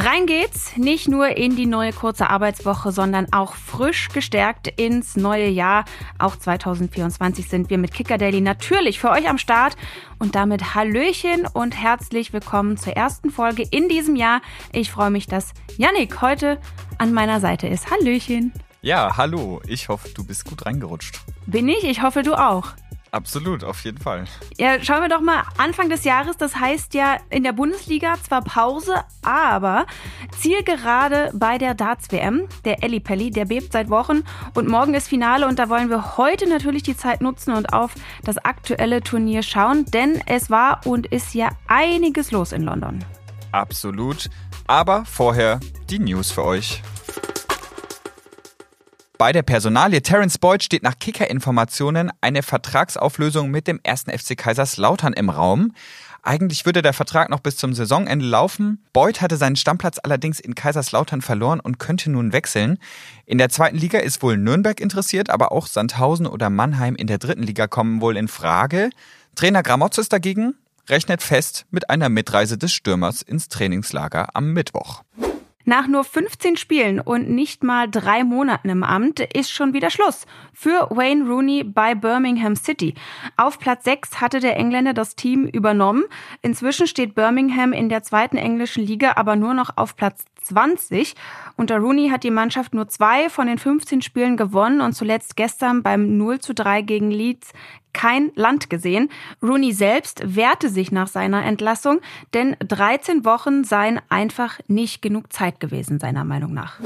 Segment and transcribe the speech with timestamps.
[0.00, 5.48] Rein geht's nicht nur in die neue kurze Arbeitswoche, sondern auch frisch gestärkt ins neue
[5.48, 5.86] Jahr.
[6.20, 9.76] Auch 2024 sind wir mit Kicker Daily natürlich für euch am Start.
[10.20, 14.40] Und damit Hallöchen und herzlich willkommen zur ersten Folge in diesem Jahr.
[14.72, 16.60] Ich freue mich, dass Yannick heute
[16.98, 17.90] an meiner Seite ist.
[17.90, 18.52] Hallöchen.
[18.82, 19.60] Ja, hallo.
[19.66, 21.18] Ich hoffe, du bist gut reingerutscht.
[21.46, 21.82] Bin ich?
[21.82, 22.68] Ich hoffe, du auch.
[23.10, 24.24] Absolut, auf jeden Fall.
[24.58, 26.36] Ja, schauen wir doch mal Anfang des Jahres.
[26.36, 29.86] Das heißt ja in der Bundesliga zwar Pause, aber
[30.38, 32.48] Zielgerade bei der Darts-WM.
[32.64, 36.16] Der Elli Pelli, der bebt seit Wochen und morgen ist Finale und da wollen wir
[36.16, 37.94] heute natürlich die Zeit nutzen und auf
[38.24, 43.04] das aktuelle Turnier schauen, denn es war und ist ja einiges los in London.
[43.52, 44.28] Absolut.
[44.66, 46.82] Aber vorher die News für euch.
[49.18, 55.12] Bei der Personalie Terence Boyd steht nach Kicker-Informationen eine Vertragsauflösung mit dem ersten FC Kaiserslautern
[55.12, 55.72] im Raum.
[56.22, 58.84] Eigentlich würde der Vertrag noch bis zum Saisonende laufen.
[58.92, 62.78] Boyd hatte seinen Stammplatz allerdings in Kaiserslautern verloren und könnte nun wechseln.
[63.26, 67.18] In der zweiten Liga ist wohl Nürnberg interessiert, aber auch Sandhausen oder Mannheim in der
[67.18, 68.90] dritten Liga kommen wohl in Frage.
[69.34, 70.54] Trainer Gramotzes dagegen
[70.88, 75.02] rechnet fest mit einer Mitreise des Stürmers ins Trainingslager am Mittwoch.
[75.68, 80.24] Nach nur 15 Spielen und nicht mal drei Monaten im Amt ist schon wieder Schluss
[80.54, 82.94] für Wayne Rooney bei Birmingham City.
[83.36, 86.04] Auf Platz 6 hatte der Engländer das Team übernommen.
[86.40, 91.14] Inzwischen steht Birmingham in der zweiten englischen Liga aber nur noch auf Platz 20.
[91.56, 95.82] Unter Rooney hat die Mannschaft nur zwei von den 15 Spielen gewonnen und zuletzt gestern
[95.82, 97.52] beim 0 zu 3 gegen Leeds
[97.92, 99.10] kein Land gesehen.
[99.42, 102.00] Rooney selbst wehrte sich nach seiner Entlassung,
[102.34, 106.80] denn 13 Wochen seien einfach nicht genug Zeit gewesen, seiner Meinung nach.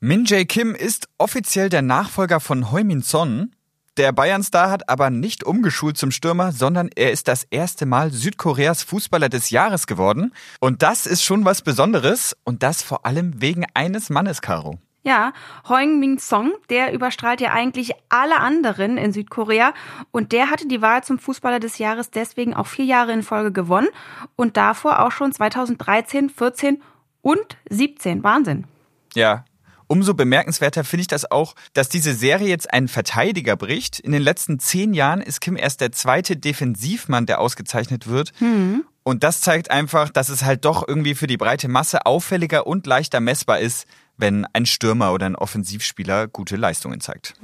[0.00, 3.54] Min Jae Kim ist offiziell der Nachfolger von Hoi Min Son.
[3.96, 8.82] Der Bayern-Star hat aber nicht umgeschult zum Stürmer, sondern er ist das erste Mal Südkoreas
[8.84, 10.32] Fußballer des Jahres geworden.
[10.60, 14.78] Und das ist schon was Besonderes und das vor allem wegen eines Mannes, Caro.
[15.02, 15.32] Ja,
[15.68, 19.72] Hoing Min Song, der überstrahlt ja eigentlich alle anderen in Südkorea
[20.10, 23.50] und der hatte die Wahl zum Fußballer des Jahres deswegen auch vier Jahre in Folge
[23.50, 23.88] gewonnen
[24.36, 26.82] und davor auch schon 2013, 14
[27.22, 28.22] und 17.
[28.22, 28.66] Wahnsinn.
[29.14, 29.44] Ja,
[29.90, 33.98] Umso bemerkenswerter finde ich das auch, dass diese Serie jetzt einen Verteidiger bricht.
[33.98, 38.30] In den letzten zehn Jahren ist Kim erst der zweite Defensivmann, der ausgezeichnet wird.
[38.40, 38.84] Mhm.
[39.02, 42.86] Und das zeigt einfach, dass es halt doch irgendwie für die breite Masse auffälliger und
[42.86, 47.34] leichter messbar ist, wenn ein Stürmer oder ein Offensivspieler gute Leistungen zeigt.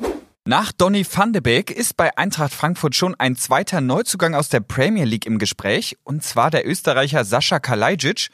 [0.45, 4.61] Nach Donny van de Beek ist bei Eintracht Frankfurt schon ein zweiter Neuzugang aus der
[4.61, 8.28] Premier League im Gespräch, und zwar der Österreicher Sascha Kalajic.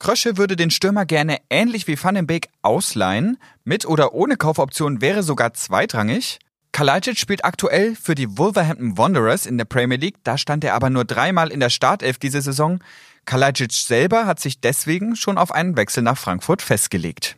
[0.00, 3.36] Krösche würde den Stürmer gerne ähnlich wie Van den Beek ausleihen.
[3.64, 6.38] Mit oder ohne Kaufoption wäre sogar zweitrangig.
[6.72, 10.16] Kalajdzic spielt aktuell für die Wolverhampton Wanderers in der Premier League.
[10.24, 12.82] Da stand er aber nur dreimal in der Startelf diese Saison.
[13.26, 17.36] Kalajdzic selber hat sich deswegen schon auf einen Wechsel nach Frankfurt festgelegt.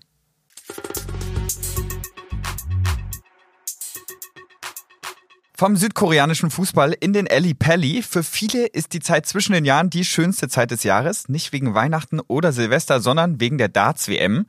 [5.62, 8.02] Vom südkoreanischen Fußball in den Alley Pally.
[8.02, 11.28] Für viele ist die Zeit zwischen den Jahren die schönste Zeit des Jahres.
[11.28, 14.46] Nicht wegen Weihnachten oder Silvester, sondern wegen der Darts-WM.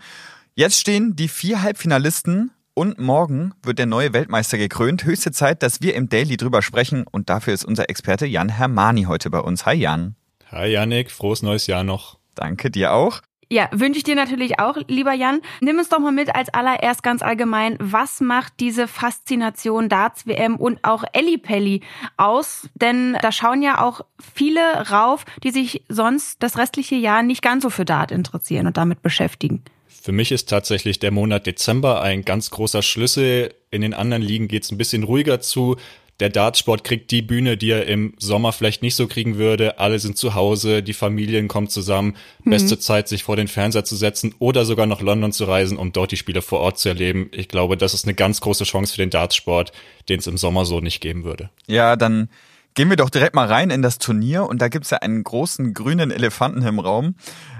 [0.55, 5.05] Jetzt stehen die vier Halbfinalisten und morgen wird der neue Weltmeister gekrönt.
[5.05, 7.05] Höchste Zeit, dass wir im Daily drüber sprechen.
[7.05, 9.67] Und dafür ist unser Experte Jan Hermani heute bei uns.
[9.67, 10.15] Hi Jan.
[10.49, 12.17] Hi Janik, frohes neues Jahr noch.
[12.33, 13.21] Danke dir auch.
[13.49, 15.41] Ja, wünsche ich dir natürlich auch, lieber Jan.
[15.61, 17.77] Nimm uns doch mal mit als allererst ganz allgemein.
[17.79, 21.81] Was macht diese Faszination Darts WM und auch Ellipelli
[22.17, 22.69] aus?
[22.75, 24.01] Denn da schauen ja auch
[24.33, 28.77] viele rauf, die sich sonst das restliche Jahr nicht ganz so für Dart interessieren und
[28.77, 29.63] damit beschäftigen.
[29.87, 33.53] Für mich ist tatsächlich der Monat Dezember ein ganz großer Schlüssel.
[33.71, 35.77] In den anderen Ligen geht es ein bisschen ruhiger zu
[36.23, 39.77] der Dartsport kriegt die Bühne, die er im Sommer vielleicht nicht so kriegen würde.
[39.79, 42.15] Alle sind zu Hause, die Familien kommen zusammen.
[42.45, 42.51] Mhm.
[42.51, 45.91] Beste Zeit, sich vor den Fernseher zu setzen oder sogar nach London zu reisen, um
[45.91, 47.29] dort die Spiele vor Ort zu erleben.
[47.33, 49.73] Ich glaube, das ist eine ganz große Chance für den Dartsport,
[50.07, 51.49] den es im Sommer so nicht geben würde.
[51.67, 52.29] Ja, dann
[52.73, 55.73] gehen wir doch direkt mal rein in das Turnier und da gibt's ja einen großen
[55.73, 57.15] grünen Elefanten im Raum.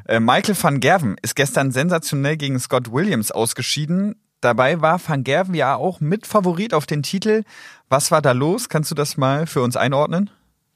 [0.08, 4.16] Äh, Michael van Gerven ist gestern sensationell gegen Scott Williams ausgeschieden.
[4.44, 7.44] Dabei war Van Gerven ja auch Mitfavorit auf den Titel.
[7.88, 8.68] Was war da los?
[8.68, 10.30] Kannst du das mal für uns einordnen?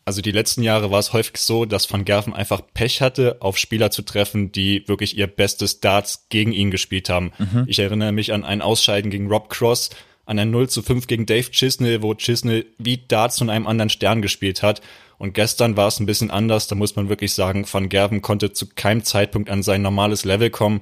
[0.06, 3.58] Also die letzten Jahre war es häufig so, dass Van Gerven einfach Pech hatte, auf
[3.58, 7.34] Spieler zu treffen, die wirklich ihr bestes Darts gegen ihn gespielt haben.
[7.40, 7.66] Mhm.
[7.68, 9.90] Ich erinnere mich an ein Ausscheiden gegen Rob Cross,
[10.26, 13.90] an ein 0 zu 5 gegen Dave Chisnell, wo Chisnell wie Darts von einem anderen
[13.90, 14.80] Stern gespielt hat.
[15.18, 18.54] Und gestern war es ein bisschen anders, da muss man wirklich sagen, Van Gerven konnte
[18.54, 20.80] zu keinem Zeitpunkt an sein normales Level kommen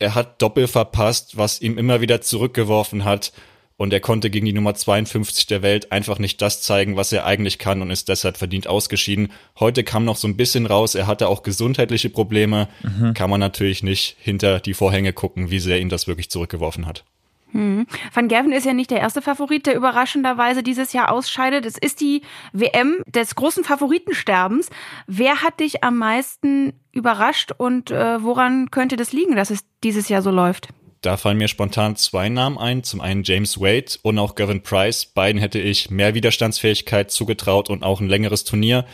[0.00, 3.32] er hat Doppel verpasst, was ihm immer wieder zurückgeworfen hat.
[3.76, 7.24] und er konnte gegen die Nummer 52 der Welt einfach nicht das zeigen, was er
[7.24, 9.32] eigentlich kann und ist deshalb verdient ausgeschieden.
[9.58, 12.68] Heute kam noch so ein bisschen raus, er hatte auch gesundheitliche Probleme.
[12.82, 13.14] Mhm.
[13.14, 17.04] Kann man natürlich nicht hinter die Vorhänge gucken, wie sehr ihn das wirklich zurückgeworfen hat.
[17.52, 17.86] Hm.
[18.12, 21.66] Van Gerven ist ja nicht der erste Favorit, der überraschenderweise dieses Jahr ausscheidet.
[21.66, 24.70] Es ist die WM des großen Favoritensterbens.
[25.06, 30.08] Wer hat dich am meisten überrascht und äh, woran könnte das liegen, dass es dieses
[30.08, 30.68] Jahr so läuft?
[31.00, 32.82] Da fallen mir spontan zwei Namen ein.
[32.82, 35.06] Zum einen James Wade und auch Gavin Price.
[35.06, 38.84] Beiden hätte ich mehr Widerstandsfähigkeit zugetraut und auch ein längeres Turnier.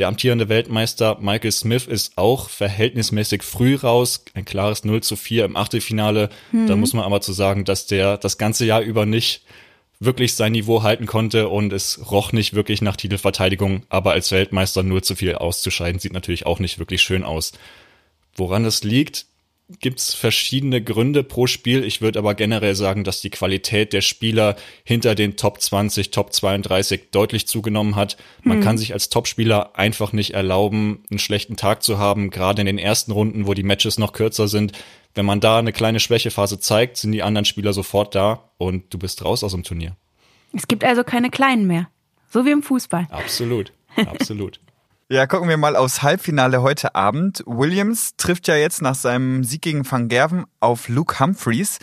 [0.00, 4.24] Der amtierende Weltmeister Michael Smith ist auch verhältnismäßig früh raus.
[4.32, 6.30] Ein klares 0 zu 4 im Achtelfinale.
[6.52, 6.68] Mhm.
[6.68, 9.42] Da muss man aber zu sagen, dass der das ganze Jahr über nicht
[9.98, 13.82] wirklich sein Niveau halten konnte und es roch nicht wirklich nach Titelverteidigung.
[13.90, 17.52] Aber als Weltmeister 0 zu 4 auszuscheiden, sieht natürlich auch nicht wirklich schön aus.
[18.34, 19.26] Woran das liegt,
[19.78, 21.84] gibt's verschiedene Gründe pro Spiel.
[21.84, 26.32] Ich würde aber generell sagen, dass die Qualität der Spieler hinter den Top 20, Top
[26.32, 28.16] 32 deutlich zugenommen hat.
[28.42, 28.64] Man hm.
[28.64, 32.78] kann sich als Topspieler einfach nicht erlauben, einen schlechten Tag zu haben, gerade in den
[32.78, 34.72] ersten Runden, wo die Matches noch kürzer sind.
[35.14, 38.98] Wenn man da eine kleine Schwächephase zeigt, sind die anderen Spieler sofort da und du
[38.98, 39.96] bist raus aus dem Turnier.
[40.52, 41.88] Es gibt also keine Kleinen mehr.
[42.30, 43.06] So wie im Fußball.
[43.10, 43.72] Absolut.
[43.96, 44.60] Absolut.
[45.12, 47.42] Ja, gucken wir mal aufs Halbfinale heute Abend.
[47.44, 51.80] Williams trifft ja jetzt nach seinem Sieg gegen Van Gerven auf Luke Humphreys.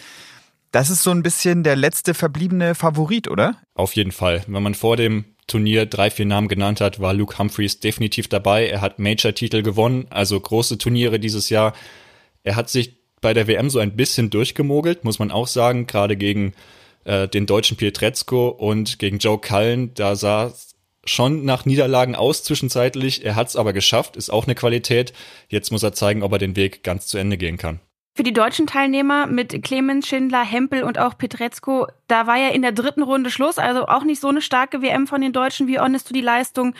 [0.72, 3.58] Das ist so ein bisschen der letzte verbliebene Favorit, oder?
[3.74, 4.44] Auf jeden Fall.
[4.48, 8.70] Wenn man vor dem Turnier drei, vier Namen genannt hat, war Luke Humphreys definitiv dabei.
[8.70, 11.74] Er hat Major-Titel gewonnen, also große Turniere dieses Jahr.
[12.44, 16.16] Er hat sich bei der WM so ein bisschen durchgemogelt, muss man auch sagen, gerade
[16.16, 16.54] gegen
[17.04, 19.94] äh, den deutschen Pietrezco und gegen Joe Cullen.
[19.96, 20.54] Da sah
[21.08, 23.26] schon nach Niederlagen aus zwischenzeitlich.
[23.26, 25.14] Er hat es aber geschafft, ist auch eine Qualität.
[25.50, 27.80] Jetzt muss er zeigen, ob er den Weg ganz zu Ende gehen kann.
[28.16, 32.64] Für die deutschen Teilnehmer mit Clemens, Schindler, Hempel und auch Petrezko, da war ja in
[32.64, 33.60] der dritten Runde Schluss.
[33.60, 35.68] Also auch nicht so eine starke WM von den Deutschen.
[35.68, 36.74] Wie ordnest du die Leistung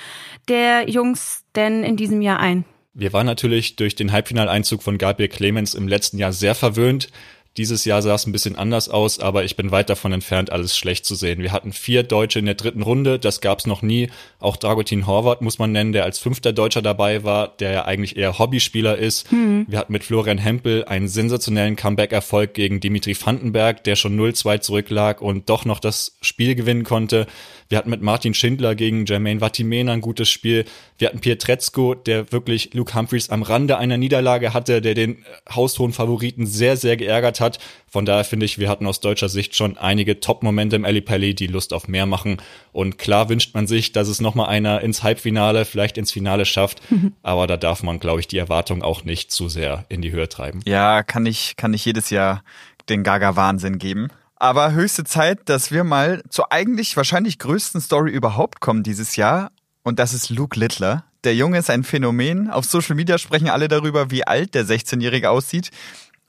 [0.48, 2.66] der Jungs denn in diesem Jahr ein?
[3.00, 7.10] Wir waren natürlich durch den Halbfinaleinzug von Gabriel Clemens im letzten Jahr sehr verwöhnt.
[7.58, 10.78] Dieses Jahr sah es ein bisschen anders aus, aber ich bin weit davon entfernt, alles
[10.78, 11.42] schlecht zu sehen.
[11.42, 14.10] Wir hatten vier Deutsche in der dritten Runde, das gab es noch nie.
[14.40, 18.16] Auch Dragutin Horvath muss man nennen, der als fünfter Deutscher dabei war, der ja eigentlich
[18.16, 19.32] eher Hobbyspieler ist.
[19.32, 19.66] Mhm.
[19.68, 25.22] Wir hatten mit Florian Hempel einen sensationellen Comeback-Erfolg gegen Dimitri Vandenberg, der schon 0-2 zurücklag
[25.22, 27.26] und doch noch das Spiel gewinnen konnte.
[27.70, 30.66] Wir hatten mit Martin Schindler gegen Jermaine Vatimena ein gutes Spiel.
[30.98, 35.94] Wir hatten Pietrezco, der wirklich Luke Humphreys am Rande einer Niederlage hatte, der den haushohen
[35.94, 37.60] Favoriten sehr, sehr geärgert hat.
[37.90, 41.36] Von daher finde ich, wir hatten aus deutscher Sicht schon einige Top-Momente im Ali Pelli,
[41.36, 42.38] die Lust auf mehr machen.
[42.72, 46.82] Und klar wünscht man sich, dass es nochmal einer ins Halbfinale, vielleicht ins Finale schafft.
[47.24, 50.30] Aber da darf man, glaube ich, die Erwartung auch nicht zu sehr in die Höhe
[50.30, 50.62] treiben.
[50.66, 52.44] Ja, kann ich, kann ich jedes Jahr
[52.90, 54.10] den Gaga-Wahnsinn geben.
[54.40, 59.52] Aber höchste Zeit, dass wir mal zur eigentlich wahrscheinlich größten Story überhaupt kommen dieses Jahr.
[59.82, 61.06] Und das ist Luke Littler.
[61.24, 62.50] Der Junge ist ein Phänomen.
[62.50, 65.72] Auf Social Media sprechen alle darüber, wie alt der 16-Jährige aussieht.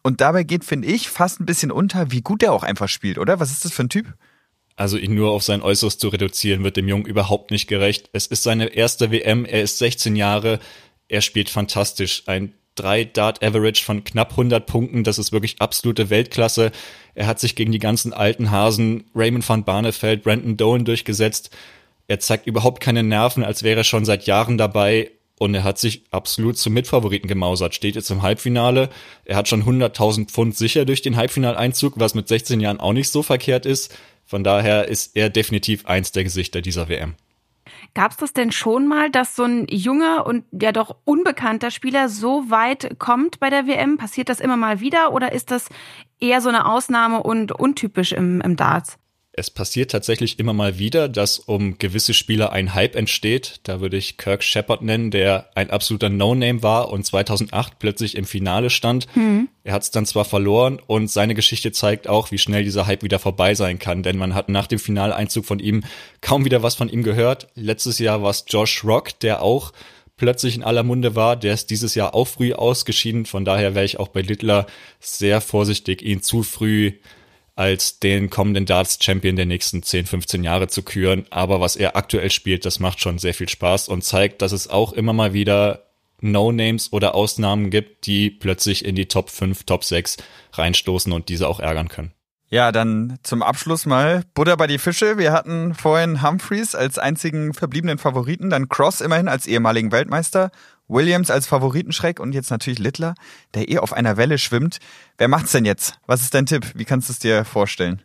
[0.02, 3.18] Und dabei geht, finde ich, fast ein bisschen unter, wie gut er auch einfach spielt,
[3.18, 3.40] oder?
[3.40, 4.06] Was ist das für ein Typ?
[4.74, 8.08] Also ihn nur auf sein Äußeres zu reduzieren, wird dem Jungen überhaupt nicht gerecht.
[8.12, 10.60] Es ist seine erste WM, er ist 16 Jahre,
[11.08, 12.22] er spielt fantastisch.
[12.26, 16.72] Ein 3 Dart Average von knapp 100 Punkten, das ist wirklich absolute Weltklasse.
[17.14, 21.50] Er hat sich gegen die ganzen alten Hasen, Raymond van Barneveld, Brandon Dolan durchgesetzt.
[22.06, 25.10] Er zeigt überhaupt keine Nerven, als wäre er schon seit Jahren dabei.
[25.38, 27.74] Und er hat sich absolut zum Mitfavoriten gemausert.
[27.74, 28.88] Steht jetzt im Halbfinale.
[29.24, 33.10] Er hat schon 100.000 Pfund sicher durch den Halbfinaleinzug, was mit 16 Jahren auch nicht
[33.10, 33.96] so verkehrt ist.
[34.24, 37.14] Von daher ist er definitiv eins der Gesichter dieser WM.
[37.98, 42.08] Gab es das denn schon mal, dass so ein junger und ja doch unbekannter Spieler
[42.08, 43.96] so weit kommt bei der WM?
[43.96, 45.68] Passiert das immer mal wieder oder ist das
[46.20, 48.98] eher so eine Ausnahme und untypisch im, im Darts?
[49.38, 53.60] Es passiert tatsächlich immer mal wieder, dass um gewisse Spieler ein Hype entsteht.
[53.62, 58.24] Da würde ich Kirk Shepard nennen, der ein absoluter No-Name war und 2008 plötzlich im
[58.24, 59.06] Finale stand.
[59.16, 59.48] Mhm.
[59.62, 63.04] Er hat es dann zwar verloren und seine Geschichte zeigt auch, wie schnell dieser Hype
[63.04, 65.84] wieder vorbei sein kann, denn man hat nach dem Finaleinzug von ihm
[66.20, 67.46] kaum wieder was von ihm gehört.
[67.54, 69.72] Letztes Jahr war es Josh Rock, der auch
[70.16, 71.36] plötzlich in aller Munde war.
[71.36, 73.24] Der ist dieses Jahr auch früh ausgeschieden.
[73.24, 74.66] Von daher wäre ich auch bei Littler
[74.98, 76.94] sehr vorsichtig, ihn zu früh
[77.58, 81.26] als den kommenden Darts-Champion der nächsten 10, 15 Jahre zu küren.
[81.30, 84.70] Aber was er aktuell spielt, das macht schon sehr viel Spaß und zeigt, dass es
[84.70, 85.88] auch immer mal wieder
[86.20, 90.18] No-Names oder Ausnahmen gibt, die plötzlich in die Top 5, Top 6
[90.52, 92.12] reinstoßen und diese auch ärgern können.
[92.48, 95.18] Ja, dann zum Abschluss mal Butter bei die Fische.
[95.18, 100.50] Wir hatten vorhin Humphreys als einzigen verbliebenen Favoriten, dann Cross immerhin als ehemaligen Weltmeister,
[100.88, 103.14] Williams als Favoritenschreck und jetzt natürlich Littler,
[103.54, 104.78] der eh auf einer Welle schwimmt.
[105.18, 105.98] Wer macht's denn jetzt?
[106.06, 106.72] Was ist dein Tipp?
[106.74, 108.02] Wie kannst du es dir vorstellen?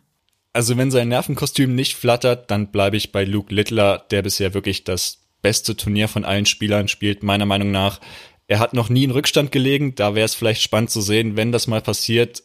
[0.52, 4.84] Also wenn sein Nervenkostüm nicht flattert, dann bleibe ich bei Luke Littler, der bisher wirklich
[4.84, 8.00] das beste Turnier von allen Spielern spielt, meiner Meinung nach.
[8.46, 11.50] Er hat noch nie in Rückstand gelegen, da wäre es vielleicht spannend zu sehen, wenn
[11.50, 12.44] das mal passiert,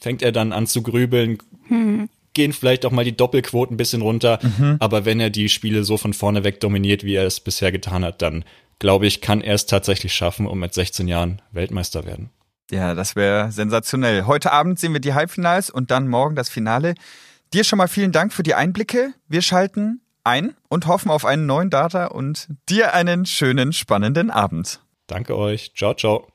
[0.00, 1.38] fängt er dann an zu grübeln,
[1.68, 2.08] hm.
[2.34, 4.76] gehen vielleicht auch mal die Doppelquoten ein bisschen runter, mhm.
[4.80, 8.04] aber wenn er die Spiele so von vorne weg dominiert, wie er es bisher getan
[8.04, 8.44] hat, dann
[8.78, 12.30] glaube ich, kann er es tatsächlich schaffen und mit 16 Jahren Weltmeister werden.
[12.70, 14.26] Ja, das wäre sensationell.
[14.26, 16.94] Heute Abend sehen wir die Halbfinals und dann morgen das Finale.
[17.52, 19.12] Dir schon mal vielen Dank für die Einblicke.
[19.28, 24.80] Wir schalten ein und hoffen auf einen neuen Data und dir einen schönen, spannenden Abend.
[25.06, 25.72] Danke euch.
[25.74, 26.26] Ciao, ciao.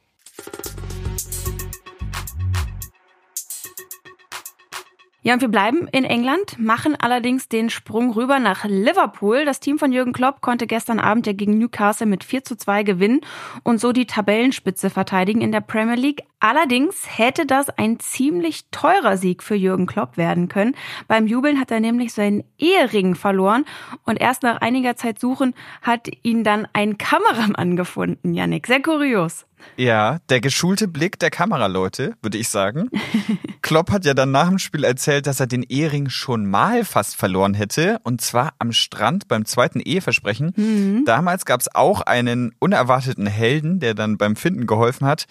[5.24, 9.46] Ja, und wir bleiben in England, machen allerdings den Sprung rüber nach Liverpool.
[9.46, 12.82] Das Team von Jürgen Klopp konnte gestern Abend ja gegen Newcastle mit 4 zu 2
[12.82, 13.22] gewinnen
[13.62, 16.24] und so die Tabellenspitze verteidigen in der Premier League.
[16.40, 20.76] Allerdings hätte das ein ziemlich teurer Sieg für Jürgen Klopp werden können.
[21.08, 23.66] Beim Jubeln hat er nämlich seinen Ehering verloren
[24.06, 28.66] und erst nach einiger Zeit Suchen hat ihn dann ein Kameramann gefunden, Yannick.
[28.66, 29.46] Sehr kurios.
[29.78, 32.90] Ja, der geschulte Blick der Kameraleute, würde ich sagen.
[33.62, 37.16] Klopp hat ja dann nach dem Spiel erzählt, dass er den Ehering schon mal fast
[37.16, 38.00] verloren hätte.
[38.04, 40.54] Und zwar am Strand beim zweiten Eheversprechen.
[40.56, 41.06] Mhm.
[41.06, 45.26] Damals gab es auch einen unerwarteten Helden, der dann beim Finden geholfen hat.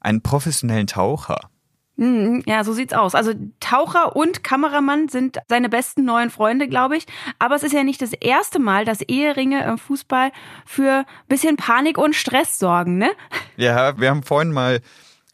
[0.00, 1.50] Einen professionellen Taucher.
[1.96, 3.14] Mhm, ja, so sieht's aus.
[3.14, 7.06] Also Taucher und Kameramann sind seine besten neuen Freunde, glaube ich.
[7.38, 10.30] Aber es ist ja nicht das erste Mal, dass Eheringe im Fußball
[10.66, 13.10] für bisschen Panik und Stress sorgen, ne?
[13.56, 14.80] Ja, wir haben vorhin mal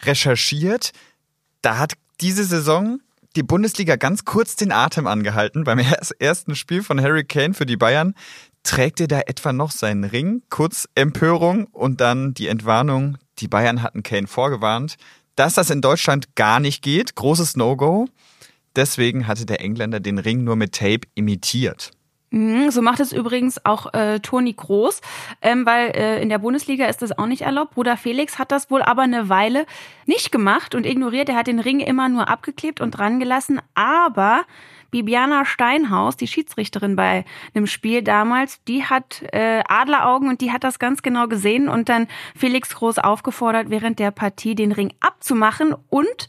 [0.04, 0.92] recherchiert.
[1.62, 3.00] Da hat diese Saison
[3.34, 5.64] die Bundesliga ganz kurz den Atem angehalten.
[5.64, 5.80] Beim
[6.20, 8.14] ersten Spiel von Harry Kane für die Bayern
[8.62, 10.42] trägt er da etwa noch seinen Ring.
[10.48, 13.18] Kurz Empörung und dann die Entwarnung.
[13.40, 14.96] Die Bayern hatten Kane vorgewarnt
[15.36, 17.14] dass das in Deutschland gar nicht geht.
[17.14, 18.06] Großes No-Go.
[18.76, 21.90] Deswegen hatte der Engländer den Ring nur mit Tape imitiert.
[22.32, 25.02] Mhm, so macht es übrigens auch äh, Toni Groß,
[25.42, 27.74] ähm, weil äh, in der Bundesliga ist das auch nicht erlaubt.
[27.74, 29.66] Bruder Felix hat das wohl aber eine Weile
[30.06, 31.28] nicht gemacht und ignoriert.
[31.28, 33.60] Er hat den Ring immer nur abgeklebt und dran gelassen.
[33.74, 34.44] Aber
[34.92, 40.62] Bibiana Steinhaus, die Schiedsrichterin bei einem Spiel damals, die hat äh, Adleraugen und die hat
[40.62, 42.06] das ganz genau gesehen und dann
[42.36, 46.28] Felix Groß aufgefordert, während der Partie den Ring abzumachen und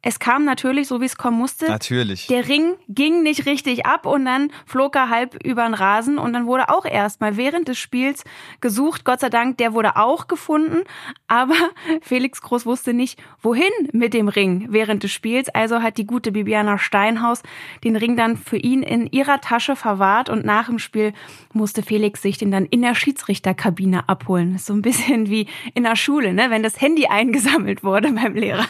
[0.00, 1.66] es kam natürlich, so wie es kommen musste.
[1.66, 2.28] Natürlich.
[2.28, 6.32] Der Ring ging nicht richtig ab und dann flog er halb über den Rasen und
[6.32, 8.22] dann wurde auch erstmal während des Spiels
[8.60, 9.04] gesucht.
[9.04, 10.84] Gott sei Dank, der wurde auch gefunden.
[11.26, 11.56] Aber
[12.00, 15.48] Felix Groß wusste nicht, wohin mit dem Ring während des Spiels.
[15.48, 17.42] Also hat die gute Bibiana Steinhaus
[17.82, 21.12] den Ring dann für ihn in ihrer Tasche verwahrt und nach dem Spiel
[21.52, 24.58] musste Felix sich den dann in der Schiedsrichterkabine abholen.
[24.58, 26.50] So ein bisschen wie in der Schule, ne?
[26.50, 28.66] wenn das Handy eingesammelt wurde beim Lehrer.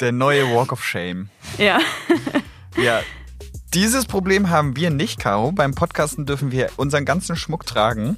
[0.00, 1.28] Der neue Walk of Shame.
[1.56, 1.78] Ja.
[2.76, 3.00] ja.
[3.74, 5.52] Dieses Problem haben wir nicht, Caro.
[5.52, 8.16] Beim Podcasten dürfen wir unseren ganzen Schmuck tragen.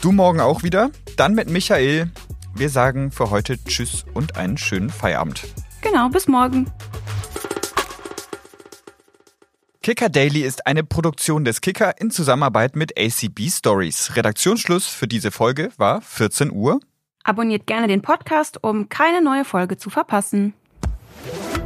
[0.00, 0.90] Du morgen auch wieder.
[1.16, 2.10] Dann mit Michael.
[2.54, 5.44] Wir sagen für heute Tschüss und einen schönen Feierabend.
[5.80, 6.70] Genau, bis morgen.
[9.82, 14.16] Kicker Daily ist eine Produktion des Kicker in Zusammenarbeit mit ACB Stories.
[14.16, 16.80] Redaktionsschluss für diese Folge war 14 Uhr.
[17.22, 20.54] Abonniert gerne den Podcast, um keine neue Folge zu verpassen.
[21.26, 21.65] you.